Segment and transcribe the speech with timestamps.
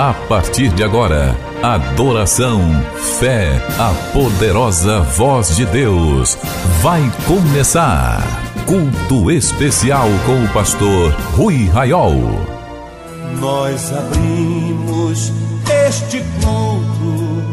[0.00, 2.62] A partir de agora, adoração,
[3.18, 6.38] fé, a poderosa voz de Deus.
[6.80, 8.22] Vai começar.
[8.64, 12.14] Culto especial com o pastor Rui Raiol.
[13.40, 15.34] Nós abrimos
[15.86, 17.44] este culto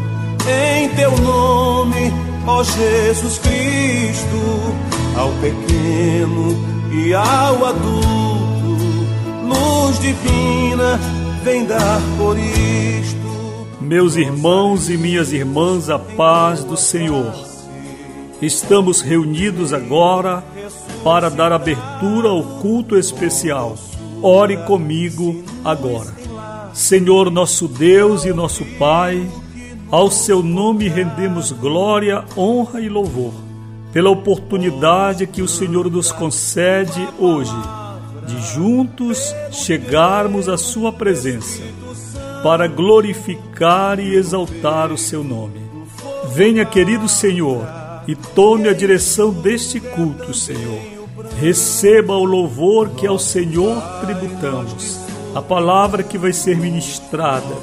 [0.48, 2.10] em teu nome,
[2.46, 4.74] ó Jesus Cristo,
[5.18, 6.56] ao pequeno
[6.94, 8.78] e ao adulto,
[9.46, 10.98] luz divina
[11.48, 13.16] vem dar por isto.
[13.80, 17.32] Meus irmãos e minhas irmãs, a paz do Senhor.
[18.42, 20.44] Estamos reunidos agora
[21.02, 23.78] para dar abertura ao culto especial.
[24.20, 26.14] Ore comigo agora.
[26.74, 29.26] Senhor nosso Deus e nosso Pai,
[29.90, 33.32] ao seu nome rendemos glória, honra e louvor
[33.90, 37.56] pela oportunidade que o Senhor nos concede hoje
[38.28, 41.62] de juntos chegarmos à Sua presença
[42.42, 45.60] para glorificar e exaltar o Seu nome.
[46.32, 47.66] Venha, querido Senhor,
[48.06, 50.80] e tome a direção deste culto, Senhor.
[51.40, 55.00] Receba o louvor que ao Senhor tributamos,
[55.34, 57.54] a palavra que vai ser ministrada,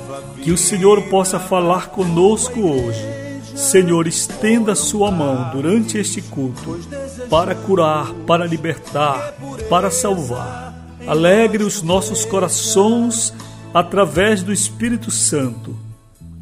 [0.42, 3.14] que o Senhor possa falar conosco hoje.
[3.56, 6.78] Senhor, estenda sua mão durante este culto
[7.30, 9.34] para curar, para libertar,
[9.70, 10.75] para salvar.
[11.08, 13.33] Alegre os nossos corações
[13.73, 15.76] através do Espírito Santo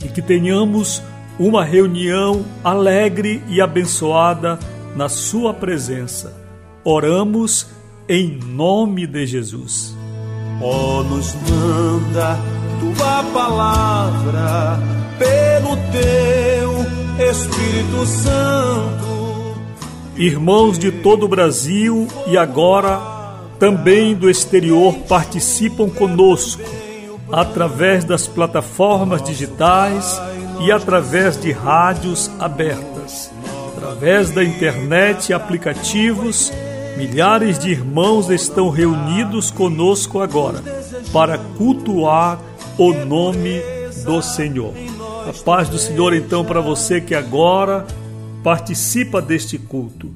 [0.03, 1.03] e que tenhamos
[1.38, 4.58] uma reunião alegre e abençoada
[4.95, 6.36] na Sua presença.
[6.84, 7.67] Oramos
[8.09, 9.95] em nome de Jesus.
[10.61, 12.39] Ó, oh, nos manda
[12.80, 14.80] tua palavra
[15.17, 16.62] pelo teu
[17.19, 19.53] Espírito Santo
[20.17, 23.00] Irmãos de todo o Brasil e agora
[23.59, 26.64] também do exterior participam conosco
[27.31, 30.19] através das plataformas digitais
[30.61, 33.31] e através de rádios abertas.
[33.75, 36.51] Através da internet e aplicativos,
[36.97, 40.63] milhares de irmãos estão reunidos conosco agora
[41.12, 42.40] para cultuar
[42.78, 43.62] o nome
[44.03, 44.74] do Senhor.
[45.25, 47.88] A paz do Senhor então para você que agora
[48.44, 50.11] participa deste culto.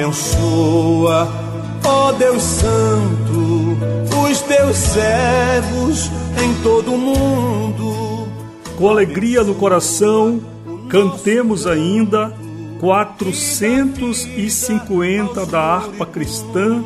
[0.00, 1.28] Abençoa,
[1.84, 3.76] ó Deus Santo,
[4.24, 6.10] os teus servos
[6.42, 8.26] em todo o mundo.
[8.78, 10.40] Com alegria no coração,
[10.88, 12.32] cantemos ainda
[12.80, 16.82] 450 da harpa cristã,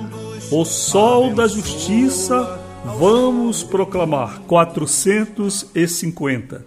[0.50, 2.58] o sol da justiça,
[2.99, 6.67] vamos proclamar 450.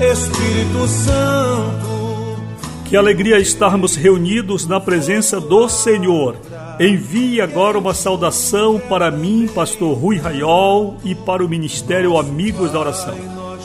[0.00, 2.38] Espírito Santo.
[2.84, 6.34] Que alegria estarmos reunidos na presença do Senhor.
[6.80, 12.80] Envie agora uma saudação para mim, pastor Rui Raiol, e para o Ministério Amigos da
[12.80, 13.14] Oração.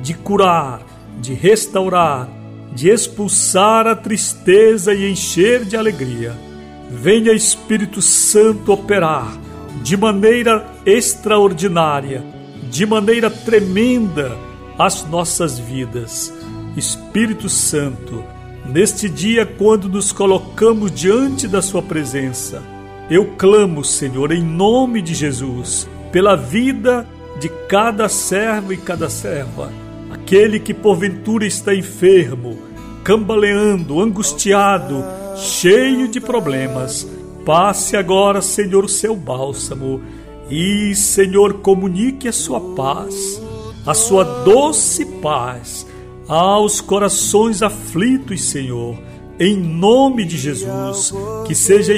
[0.00, 0.80] de curar,
[1.20, 2.28] de restaurar,
[2.72, 6.34] de expulsar a tristeza e encher de alegria.
[6.90, 9.36] Venha Espírito Santo operar
[9.82, 12.24] de maneira extraordinária,
[12.70, 14.36] de maneira tremenda
[14.78, 16.32] as nossas vidas.
[16.76, 18.22] Espírito Santo,
[18.66, 22.62] neste dia quando nos colocamos diante da Sua presença,
[23.10, 27.06] eu clamo, Senhor, em nome de Jesus, pela vida
[27.38, 29.70] de cada servo e cada serva,
[30.10, 32.58] aquele que porventura está enfermo,
[33.04, 35.04] cambaleando, angustiado,
[35.36, 37.06] cheio de problemas.
[37.44, 40.00] Passe agora, Senhor, o seu bálsamo
[40.50, 43.40] e, Senhor, comunique a sua paz,
[43.86, 45.86] a sua doce paz
[46.26, 48.98] aos corações aflitos, Senhor.
[49.38, 51.12] Em nome de Jesus,
[51.46, 51.94] que seja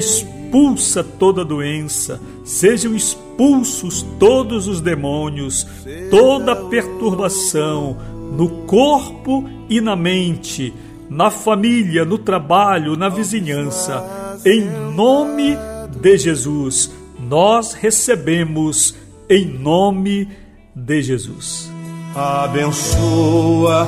[0.48, 5.66] expulsa toda doença, sejam expulsos todos os demônios,
[6.10, 7.96] toda perturbação
[8.32, 10.72] no corpo e na mente,
[11.10, 14.40] na família, no trabalho, na vizinhança.
[14.44, 14.64] Em
[14.94, 15.54] nome
[16.00, 16.90] de Jesus,
[17.20, 18.94] nós recebemos
[19.28, 20.28] em nome
[20.74, 21.70] de Jesus.
[22.14, 23.86] Abençoa,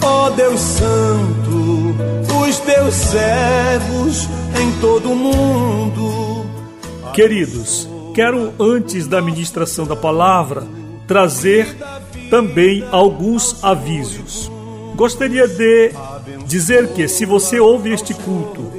[0.00, 2.35] ó Deus Santo,
[2.86, 4.28] os teus servos
[4.60, 6.46] em todo o mundo.
[7.12, 10.64] Queridos, quero antes da ministração da palavra
[11.06, 11.76] trazer
[12.30, 14.50] também alguns avisos.
[14.94, 15.92] Gostaria de
[16.46, 18.70] dizer que se você ouve este culto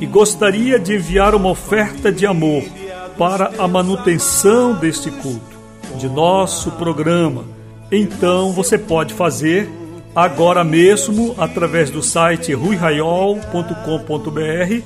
[0.00, 2.64] e gostaria de enviar uma oferta de amor
[3.16, 5.54] para a manutenção deste culto,
[5.98, 7.44] de nosso programa,
[7.90, 9.70] então você pode fazer
[10.14, 14.82] agora mesmo através do site ruiraiol.com.br,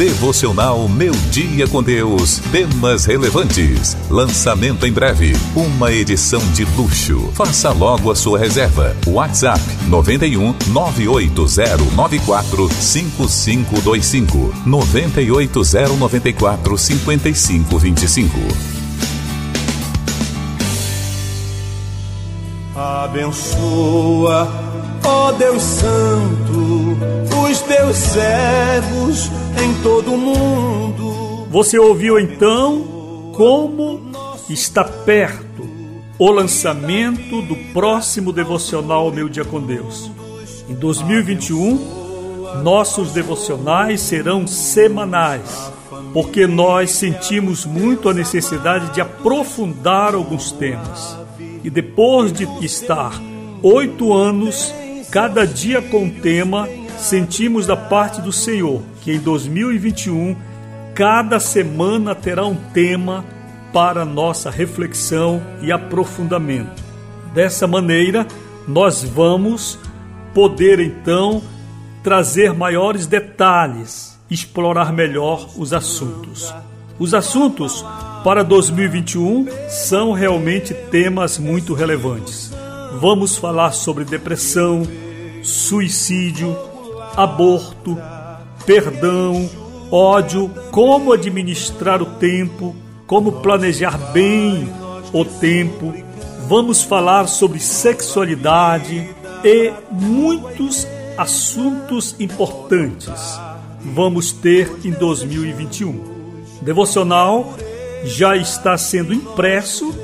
[0.00, 2.38] Devocional Meu Dia com Deus.
[2.50, 3.94] Temas relevantes.
[4.08, 5.36] Lançamento em breve.
[5.54, 7.30] Uma edição de luxo.
[7.34, 8.96] Faça logo a sua reserva.
[9.06, 18.38] WhatsApp 91 98094 5525 98094 5525.
[22.74, 24.48] Abençoa,
[25.04, 26.96] ó Deus Santo,
[27.44, 29.30] os teus servos
[29.62, 31.46] em todo o mundo.
[31.50, 34.00] Você ouviu então como
[34.48, 35.68] está perto
[36.18, 40.10] o lançamento do próximo devocional Meu Dia com Deus.
[40.68, 45.72] Em 2021, nossos devocionais serão semanais,
[46.12, 51.16] porque nós sentimos muito a necessidade de aprofundar alguns temas.
[51.64, 53.20] E depois de estar
[53.62, 54.74] oito anos,
[55.10, 60.36] cada dia com tema, sentimos da parte do Senhor que em 2021
[60.94, 63.24] cada semana terá um tema
[63.72, 66.82] para nossa reflexão e aprofundamento.
[67.34, 68.26] Dessa maneira,
[68.68, 69.78] nós vamos
[70.32, 71.42] poder então
[72.02, 76.54] trazer maiores detalhes, explorar melhor os assuntos.
[76.98, 77.84] Os assuntos
[78.22, 82.59] para 2021 são realmente temas muito relevantes.
[82.98, 84.82] Vamos falar sobre depressão,
[85.42, 86.56] suicídio,
[87.16, 87.96] aborto,
[88.66, 89.48] perdão,
[89.90, 92.74] ódio, como administrar o tempo,
[93.06, 94.68] como planejar bem
[95.12, 95.94] o tempo.
[96.48, 99.08] Vamos falar sobre sexualidade
[99.44, 103.40] e muitos assuntos importantes
[103.84, 106.20] vamos ter em 2021.
[106.62, 107.54] Devocional
[108.04, 109.94] já está sendo impresso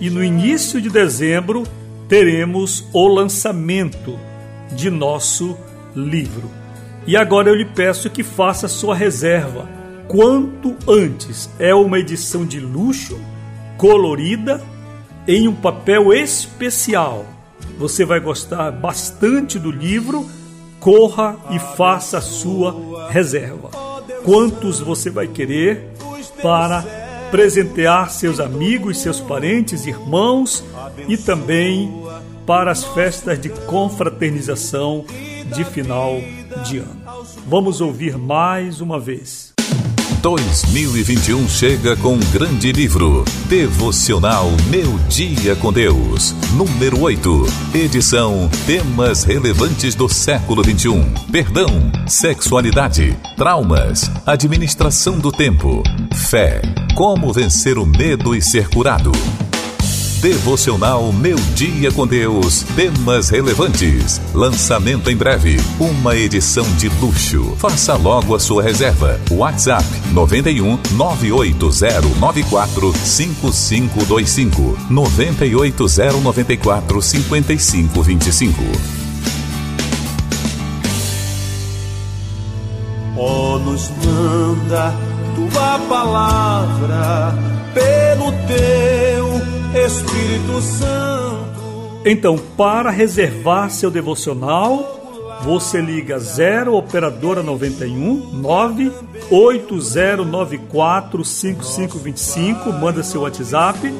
[0.00, 1.64] e no início de dezembro
[2.10, 4.18] teremos o lançamento
[4.72, 5.56] de nosso
[5.94, 6.50] livro.
[7.06, 9.68] E agora eu lhe peço que faça sua reserva
[10.08, 11.48] quanto antes.
[11.56, 13.16] É uma edição de luxo,
[13.78, 14.60] colorida,
[15.26, 17.24] em um papel especial.
[17.78, 20.28] Você vai gostar bastante do livro.
[20.80, 23.70] Corra e faça a sua reserva.
[24.24, 25.92] Quantos você vai querer
[26.42, 26.82] para
[27.30, 30.64] presentear seus amigos, seus parentes, irmãos
[31.08, 31.99] e também
[32.50, 35.04] para as festas de confraternização
[35.54, 36.20] de final
[36.64, 37.00] de ano.
[37.46, 39.54] Vamos ouvir mais uma vez.
[40.20, 49.22] 2021 chega com um grande livro, Devocional Meu Dia com Deus, número 8, edição Temas
[49.22, 51.68] relevantes do século 21, perdão,
[52.08, 55.84] sexualidade, traumas, administração do tempo,
[56.28, 56.60] fé,
[56.96, 59.12] como vencer o medo e ser curado.
[60.20, 62.62] Devocional Meu Dia com Deus.
[62.76, 64.20] Temas relevantes.
[64.34, 65.56] Lançamento em breve.
[65.80, 67.56] Uma edição de luxo.
[67.56, 69.18] Faça logo a sua reserva.
[69.30, 78.62] WhatsApp 91 98094 5525 98094 5525.
[83.16, 84.94] Oh, nos manda
[85.34, 87.34] tua palavra
[87.72, 89.09] pelo teu
[89.74, 92.00] Espírito Santo.
[92.04, 103.94] Então, para reservar seu devocional, você liga 0 operadora 91 98094 5525, manda seu WhatsApp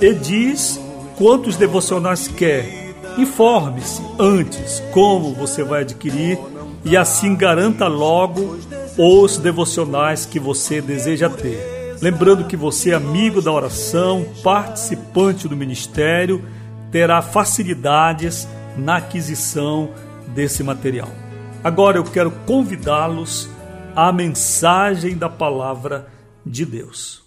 [0.00, 0.80] e diz
[1.16, 2.94] quantos devocionais quer.
[3.18, 6.38] Informe-se antes como você vai adquirir
[6.82, 8.56] e assim garanta logo
[8.96, 11.79] os devocionais que você deseja ter.
[12.00, 16.42] Lembrando que você, amigo da oração, participante do ministério,
[16.90, 19.90] terá facilidades na aquisição
[20.28, 21.10] desse material.
[21.62, 23.50] Agora eu quero convidá-los
[23.94, 26.08] à mensagem da palavra
[26.44, 27.22] de Deus.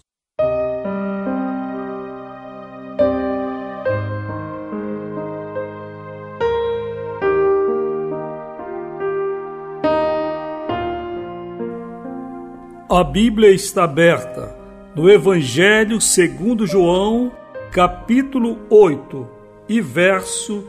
[12.90, 14.53] A Bíblia está aberta
[14.94, 17.32] no Evangelho segundo João,
[17.72, 19.26] capítulo 8
[19.68, 20.62] e verso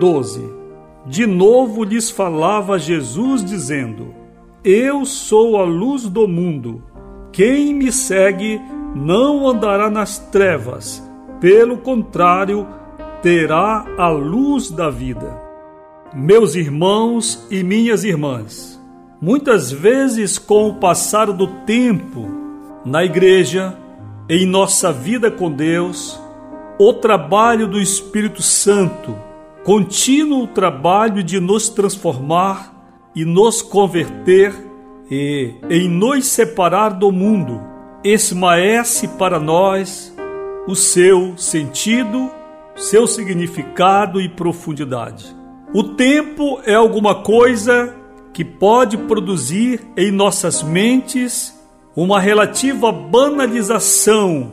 [0.00, 0.42] 12.
[1.06, 4.14] De novo lhes falava Jesus dizendo:
[4.64, 6.82] Eu sou a luz do mundo.
[7.30, 8.60] Quem me segue
[8.96, 11.00] não andará nas trevas,
[11.40, 12.66] pelo contrário,
[13.22, 15.40] terá a luz da vida.
[16.12, 18.80] Meus irmãos e minhas irmãs,
[19.20, 22.37] muitas vezes com o passar do tempo,
[22.88, 23.76] na igreja,
[24.28, 26.18] em nossa vida com Deus,
[26.78, 29.14] o trabalho do Espírito Santo,
[29.62, 32.74] contínuo trabalho de nos transformar
[33.14, 34.54] e nos converter
[35.10, 37.60] e em nos separar do mundo,
[38.02, 40.14] esmaece para nós
[40.66, 42.30] o seu sentido,
[42.74, 45.26] seu significado e profundidade.
[45.74, 47.94] O tempo é alguma coisa
[48.32, 51.57] que pode produzir em nossas mentes
[52.00, 54.52] uma relativa banalização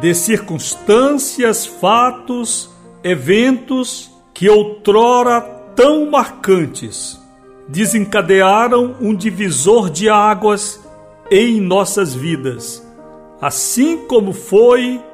[0.00, 2.70] de circunstâncias, fatos,
[3.04, 5.42] eventos que outrora
[5.76, 7.20] tão marcantes
[7.68, 10.80] desencadearam um divisor de águas
[11.30, 12.82] em nossas vidas,
[13.42, 15.04] assim como foi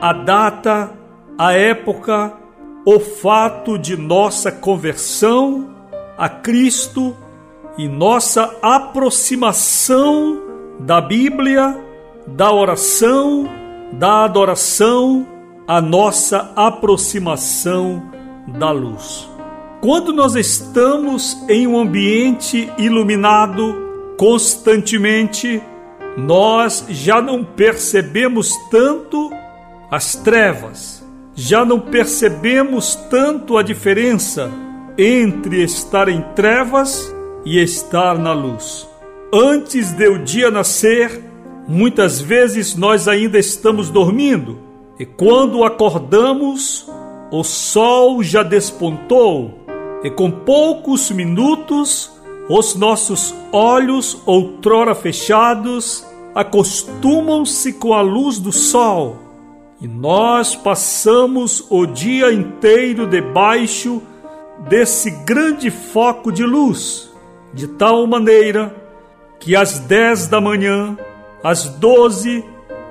[0.00, 0.90] a data,
[1.38, 2.32] a época,
[2.84, 5.70] o fato de nossa conversão
[6.18, 7.16] a Cristo
[7.78, 10.41] e nossa aproximação
[10.80, 11.78] da Bíblia,
[12.26, 13.48] da oração,
[13.92, 15.26] da adoração,
[15.66, 18.02] a nossa aproximação
[18.58, 19.28] da luz.
[19.80, 25.62] Quando nós estamos em um ambiente iluminado constantemente,
[26.16, 29.30] nós já não percebemos tanto
[29.90, 31.04] as trevas,
[31.34, 34.50] já não percebemos tanto a diferença
[34.96, 37.12] entre estar em trevas
[37.44, 38.91] e estar na luz.
[39.34, 41.24] Antes de o dia nascer,
[41.66, 44.58] muitas vezes nós ainda estamos dormindo,
[44.98, 46.86] e quando acordamos,
[47.30, 49.64] o sol já despontou,
[50.04, 52.12] e com poucos minutos,
[52.46, 59.16] os nossos olhos, outrora fechados, acostumam-se com a luz do sol,
[59.80, 64.02] e nós passamos o dia inteiro debaixo
[64.68, 67.10] desse grande foco de luz,
[67.54, 68.81] de tal maneira
[69.42, 70.96] que às dez da manhã
[71.42, 72.44] às 12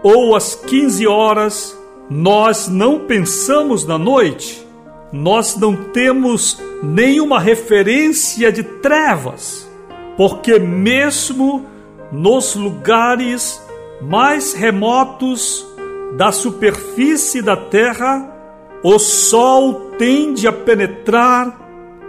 [0.04, 1.78] ou às 15 horas,
[2.10, 4.66] nós não pensamos na noite,
[5.14, 9.70] nós não temos nenhuma referência de trevas,
[10.18, 11.66] porque mesmo
[12.12, 13.62] nos lugares
[14.02, 15.66] mais remotos
[16.18, 18.28] da superfície da terra,
[18.84, 21.58] o sol tende a penetrar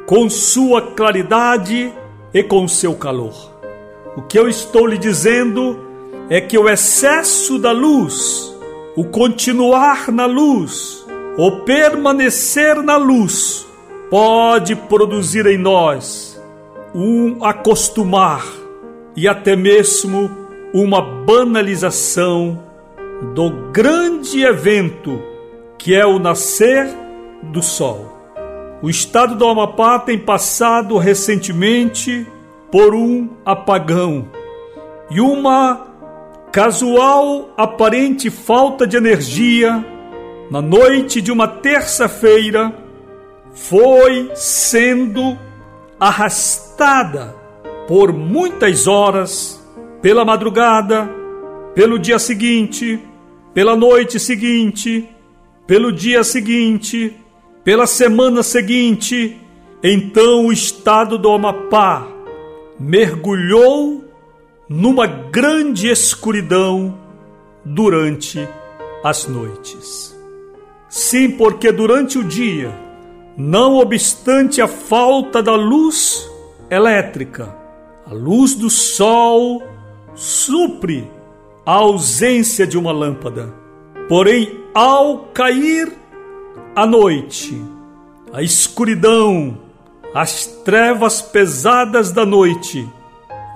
[0.07, 1.93] com sua claridade
[2.35, 3.52] e com seu calor.
[4.15, 5.79] O que eu estou lhe dizendo
[6.29, 8.55] é que o excesso da luz,
[8.95, 11.07] o continuar na luz,
[11.39, 13.67] o permanecer na luz,
[14.11, 16.39] pode produzir em nós
[16.95, 18.45] um acostumar
[19.17, 20.31] e até mesmo
[20.75, 22.63] uma banalização
[23.35, 25.23] do grande evento
[25.79, 26.87] que é o nascer
[27.43, 28.13] do sol.
[28.83, 32.27] O estado do Amapá tem passado recentemente
[32.73, 34.29] por um apagão
[35.11, 35.89] e uma
[36.51, 39.85] casual aparente falta de energia
[40.51, 42.75] na noite de uma terça-feira
[43.53, 45.39] foi sendo
[46.01, 47.37] arrastada
[47.87, 49.63] por muitas horas
[50.01, 51.11] pela madrugada,
[51.75, 52.99] pelo dia seguinte,
[53.53, 55.07] pela noite seguinte,
[55.67, 57.15] pelo dia seguinte,
[57.63, 59.39] pela semana seguinte,
[59.83, 62.12] então o estado do Amapá
[62.79, 64.05] mergulhou
[64.69, 66.99] numa grande escuridão
[67.65, 68.47] durante
[69.05, 70.17] as noites.
[70.89, 72.75] Sim, porque durante o dia,
[73.37, 76.29] não obstante a falta da luz
[76.71, 77.57] elétrica,
[78.07, 79.63] a luz do sol
[80.15, 81.11] supre
[81.65, 83.55] a ausência de uma lâmpada.
[84.09, 85.93] Porém, ao cair
[86.75, 87.61] a noite,
[88.33, 89.59] a escuridão,
[90.15, 92.89] as trevas pesadas da noite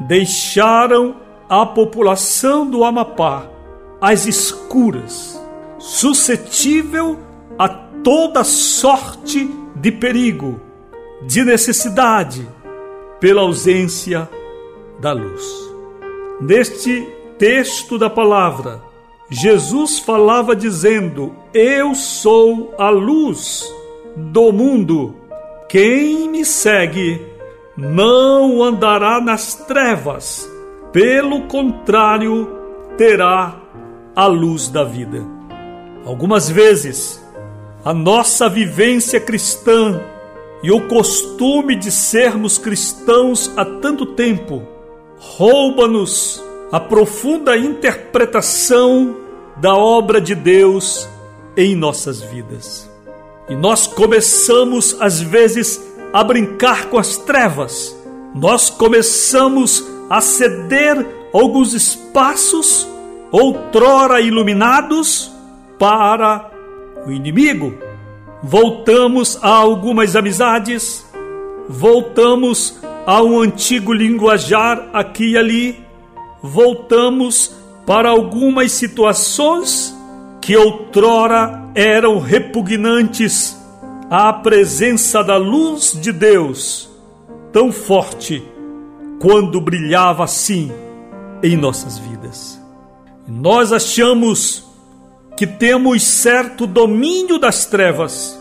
[0.00, 1.16] deixaram
[1.48, 3.48] a população do Amapá
[4.00, 5.40] às escuras,
[5.78, 7.18] suscetível
[7.58, 10.60] a toda sorte de perigo,
[11.22, 12.46] de necessidade,
[13.20, 14.28] pela ausência
[15.00, 15.44] da luz.
[16.40, 17.02] Neste
[17.38, 18.82] texto da palavra,
[19.30, 23.64] Jesus falava dizendo: Eu sou a luz
[24.16, 25.25] do mundo.
[25.68, 27.20] Quem me segue
[27.76, 30.48] não andará nas trevas,
[30.92, 32.48] pelo contrário,
[32.96, 33.56] terá
[34.14, 35.26] a luz da vida.
[36.06, 37.20] Algumas vezes,
[37.84, 40.00] a nossa vivência cristã
[40.62, 44.62] e o costume de sermos cristãos há tanto tempo
[45.18, 49.16] rouba-nos a profunda interpretação
[49.56, 51.08] da obra de Deus
[51.56, 52.95] em nossas vidas.
[53.48, 55.80] E nós começamos, às vezes,
[56.12, 57.96] a brincar com as trevas,
[58.34, 62.86] nós começamos a ceder alguns espaços,
[63.30, 65.30] outrora iluminados,
[65.78, 66.50] para
[67.06, 67.74] o inimigo.
[68.42, 71.06] Voltamos a algumas amizades,
[71.68, 75.84] voltamos a um antigo linguajar aqui e ali
[76.42, 77.54] voltamos
[77.86, 79.95] para algumas situações
[80.46, 83.60] que outrora eram repugnantes
[84.08, 86.88] à presença da luz de Deus,
[87.52, 88.40] tão forte
[89.18, 90.70] quando brilhava assim
[91.42, 92.62] em nossas vidas.
[93.26, 94.64] Nós achamos
[95.36, 98.40] que temos certo domínio das trevas.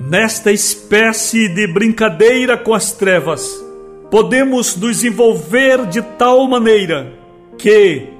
[0.00, 3.48] Nesta espécie de brincadeira com as trevas,
[4.10, 7.12] podemos nos envolver de tal maneira
[7.56, 8.15] que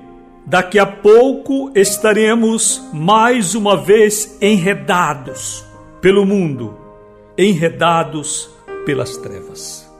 [0.46, 5.64] daqui a pouco estaremos mais uma vez enredados
[6.00, 6.78] pelo mundo,
[7.37, 8.48] enredados
[8.85, 9.90] pelas trevas.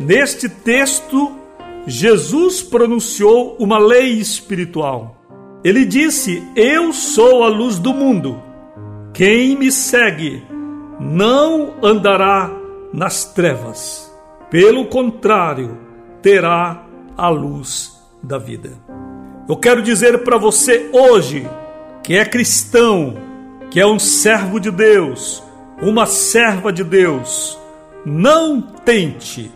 [0.00, 1.30] Neste texto,
[1.86, 5.16] Jesus pronunciou uma lei espiritual.
[5.62, 8.42] Ele disse: Eu sou a luz do mundo.
[9.12, 10.42] Quem me segue
[10.98, 12.50] não andará
[12.92, 14.10] nas trevas.
[14.50, 15.78] Pelo contrário,
[16.22, 18.70] terá a luz da vida.
[19.48, 21.48] Eu quero dizer para você hoje,
[22.02, 23.16] que é cristão,
[23.70, 25.42] que é um servo de Deus,
[25.80, 27.58] uma serva de Deus,
[28.06, 29.50] não tente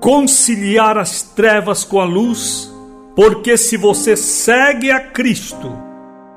[0.00, 2.72] conciliar as trevas com a luz,
[3.16, 5.76] porque se você segue a Cristo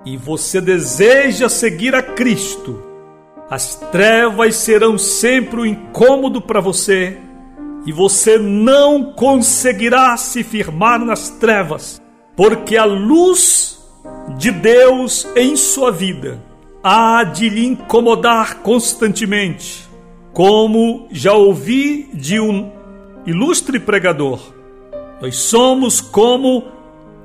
[0.03, 2.81] e você deseja seguir a Cristo,
[3.49, 7.17] as trevas serão sempre um incômodo para você
[7.86, 12.01] e você não conseguirá se firmar nas trevas,
[12.38, 13.84] porque a luz
[14.38, 16.39] de Deus em sua vida
[16.84, 19.89] há de lhe incomodar constantemente,
[20.34, 22.71] como já ouvi de um
[23.26, 24.39] ilustre pregador.
[25.19, 26.63] Nós somos como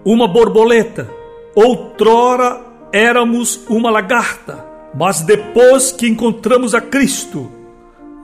[0.03, 1.09] uma borboleta
[1.55, 7.53] Outrora éramos uma lagarta, mas depois que encontramos a Cristo,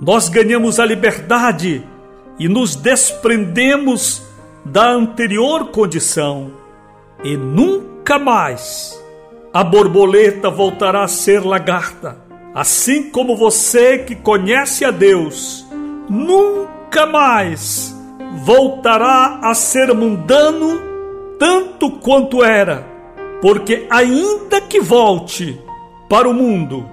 [0.00, 1.84] nós ganhamos a liberdade
[2.38, 4.22] e nos desprendemos
[4.64, 6.50] da anterior condição
[7.24, 8.98] e nunca mais
[9.52, 12.16] a borboleta voltará a ser lagarta.
[12.54, 15.66] Assim como você que conhece a Deus
[16.08, 17.94] nunca mais
[18.44, 20.80] voltará a ser mundano
[21.38, 22.84] tanto quanto era,
[23.40, 25.60] porque ainda que volte
[26.08, 26.88] para o mundo,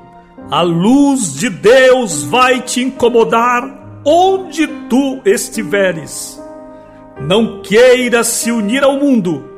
[0.51, 6.39] a luz de Deus vai te incomodar onde tu estiveres.
[7.19, 9.54] Não queiras se unir ao mundo,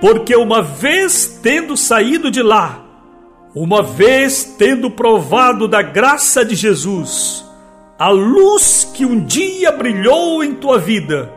[0.00, 2.82] porque uma vez tendo saído de lá,
[3.54, 7.44] uma vez tendo provado da graça de Jesus,
[7.98, 11.30] a luz que um dia brilhou em tua vida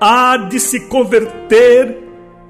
[0.00, 2.02] há de se converter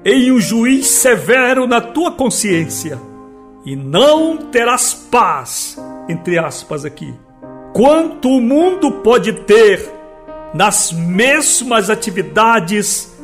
[0.03, 2.99] em um juiz severo na tua consciência
[3.65, 5.77] e não terás paz,
[6.09, 7.13] entre aspas aqui.
[7.73, 9.89] Quanto o mundo pode ter
[10.53, 13.15] nas mesmas atividades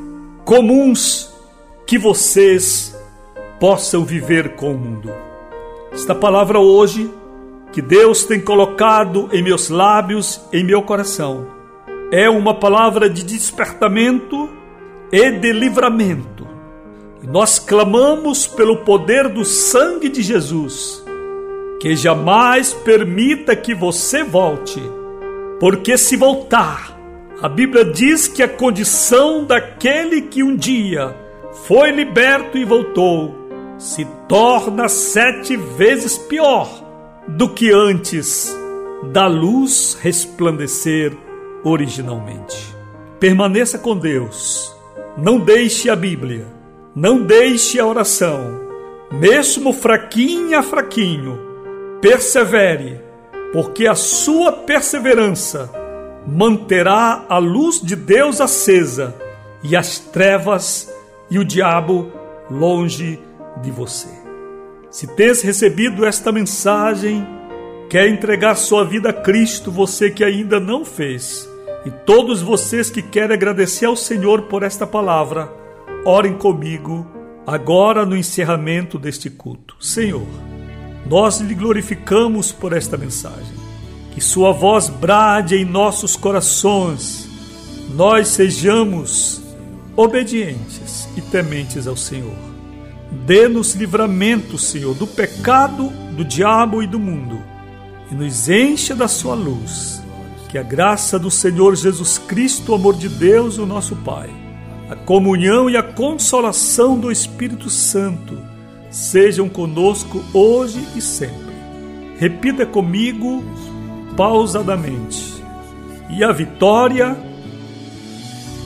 [0.45, 1.28] comuns
[1.89, 2.95] que vocês
[3.59, 5.11] possam viver com o mundo.
[5.91, 7.11] Esta palavra hoje
[7.71, 11.47] que Deus tem colocado em meus lábios, em meu coração,
[12.11, 14.47] é uma palavra de despertamento
[15.11, 16.47] e de livramento.
[17.23, 21.03] Nós clamamos pelo poder do sangue de Jesus,
[21.81, 24.79] que jamais permita que você volte,
[25.59, 26.95] porque se voltar,
[27.41, 31.28] a Bíblia diz que a condição daquele que um dia
[31.65, 33.39] foi liberto e voltou
[33.79, 36.69] se torna sete vezes pior
[37.27, 38.53] do que antes
[39.11, 41.15] da luz resplandecer
[41.63, 42.75] originalmente.
[43.19, 44.75] Permaneça com Deus.
[45.17, 46.45] Não deixe a Bíblia.
[46.93, 48.59] Não deixe a oração.
[49.11, 51.39] Mesmo fraquinha, fraquinho.
[52.01, 52.99] Persevere,
[53.53, 55.71] porque a sua perseverança
[56.27, 59.15] manterá a luz de Deus acesa
[59.63, 60.89] e as trevas
[61.29, 62.11] e o diabo
[62.49, 63.19] longe
[63.61, 64.09] de você.
[64.89, 67.25] Se tens recebido esta mensagem,
[67.89, 71.47] quer entregar sua vida a Cristo, você que ainda não fez,
[71.85, 75.51] e todos vocês que querem agradecer ao Senhor por esta palavra,
[76.05, 77.05] orem comigo
[77.45, 79.75] agora no encerramento deste culto.
[79.79, 80.27] Senhor,
[81.07, 83.59] nós lhe glorificamos por esta mensagem.
[84.11, 87.29] Que sua voz brade em nossos corações,
[87.95, 89.41] nós sejamos
[89.95, 92.35] obedientes e tementes ao Senhor.
[93.25, 97.41] Dê-nos livramento, Senhor, do pecado, do diabo e do mundo,
[98.11, 100.01] e nos encha da sua luz.
[100.49, 104.29] Que a graça do Senhor Jesus Cristo, o amor de Deus, o nosso Pai,
[104.89, 108.37] a comunhão e a consolação do Espírito Santo
[108.89, 111.53] sejam conosco hoje e sempre.
[112.17, 113.43] Repita comigo
[114.17, 115.35] pausadamente.
[116.09, 117.15] E a vitória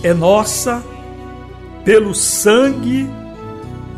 [0.01, 0.83] é nossa
[1.83, 3.07] pelo sangue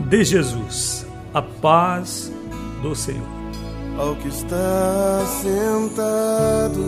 [0.10, 1.06] de Jesus.
[1.34, 2.32] A paz
[2.82, 3.36] do Senhor.
[3.98, 6.82] Ao que está sentado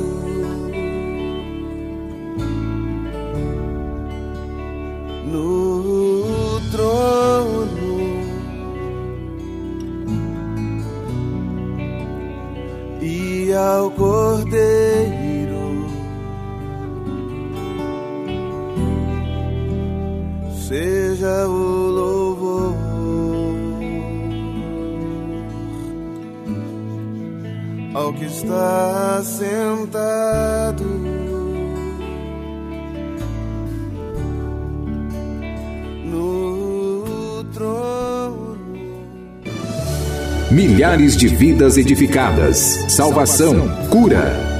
[5.26, 7.78] no trono
[13.02, 15.27] e ao Cordeiro
[21.18, 22.76] seja o louvor.
[27.94, 30.84] ao que está sentado.
[36.06, 38.58] No trono.
[40.52, 44.57] Milhares de vidas edificadas, salvação, cura.